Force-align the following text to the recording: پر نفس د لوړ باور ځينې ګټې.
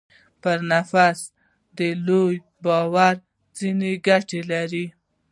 پر 0.43 0.59
نفس 0.71 1.17
د 1.77 1.79
لوړ 2.05 2.31
باور 2.63 3.15
ځينې 3.57 3.91
ګټې. 4.07 4.85